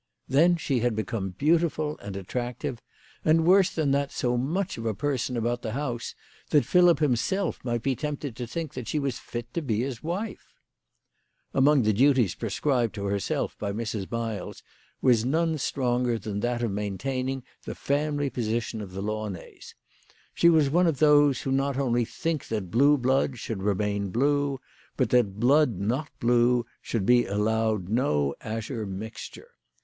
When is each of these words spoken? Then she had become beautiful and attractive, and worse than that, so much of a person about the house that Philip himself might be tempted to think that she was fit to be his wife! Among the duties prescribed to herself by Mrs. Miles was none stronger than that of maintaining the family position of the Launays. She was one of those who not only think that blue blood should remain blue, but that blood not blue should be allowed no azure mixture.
Then 0.27 0.55
she 0.57 0.79
had 0.79 0.95
become 0.95 1.35
beautiful 1.37 1.95
and 1.99 2.15
attractive, 2.15 2.81
and 3.23 3.45
worse 3.45 3.69
than 3.69 3.91
that, 3.91 4.11
so 4.11 4.35
much 4.35 4.79
of 4.79 4.85
a 4.87 4.95
person 4.95 5.37
about 5.37 5.61
the 5.61 5.73
house 5.73 6.15
that 6.49 6.65
Philip 6.65 6.97
himself 6.97 7.63
might 7.63 7.83
be 7.83 7.95
tempted 7.95 8.35
to 8.35 8.47
think 8.47 8.73
that 8.73 8.87
she 8.87 8.97
was 8.97 9.19
fit 9.19 9.53
to 9.53 9.61
be 9.61 9.81
his 9.81 10.01
wife! 10.01 10.47
Among 11.53 11.83
the 11.83 11.93
duties 11.93 12.33
prescribed 12.33 12.95
to 12.95 13.05
herself 13.05 13.55
by 13.59 13.71
Mrs. 13.73 14.09
Miles 14.09 14.63
was 15.03 15.23
none 15.23 15.59
stronger 15.59 16.17
than 16.17 16.39
that 16.39 16.63
of 16.63 16.71
maintaining 16.71 17.43
the 17.65 17.75
family 17.75 18.31
position 18.31 18.81
of 18.81 18.93
the 18.93 19.03
Launays. 19.03 19.75
She 20.33 20.49
was 20.49 20.71
one 20.71 20.87
of 20.87 20.97
those 20.97 21.41
who 21.41 21.51
not 21.51 21.77
only 21.77 22.05
think 22.05 22.47
that 22.47 22.71
blue 22.71 22.97
blood 22.97 23.37
should 23.37 23.61
remain 23.61 24.09
blue, 24.09 24.59
but 24.97 25.11
that 25.11 25.39
blood 25.39 25.79
not 25.79 26.09
blue 26.19 26.65
should 26.81 27.05
be 27.05 27.25
allowed 27.27 27.87
no 27.87 28.33
azure 28.43 28.87
mixture. 28.87 29.51